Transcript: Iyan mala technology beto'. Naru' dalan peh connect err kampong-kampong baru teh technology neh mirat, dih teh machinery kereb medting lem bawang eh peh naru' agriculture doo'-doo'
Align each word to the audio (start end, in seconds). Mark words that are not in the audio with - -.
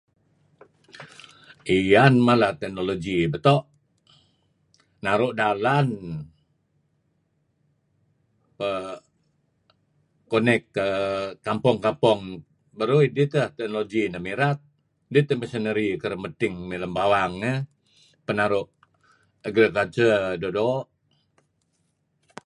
Iyan 1.77 2.13
mala 2.27 2.49
technology 2.61 3.17
beto'. 3.33 3.59
Naru' 5.05 5.37
dalan 5.41 5.87
peh 8.57 8.93
connect 10.31 10.69
err 10.85 11.33
kampong-kampong 11.45 12.21
baru 12.79 12.97
teh 13.17 13.33
technology 13.59 14.01
neh 14.07 14.21
mirat, 14.25 14.57
dih 15.11 15.25
teh 15.27 15.39
machinery 15.41 15.89
kereb 16.01 16.19
medting 16.23 16.55
lem 16.83 16.93
bawang 16.97 17.33
eh 17.53 17.59
peh 18.25 18.35
naru' 18.39 18.71
agriculture 19.49 20.21
doo'-doo' 20.41 20.81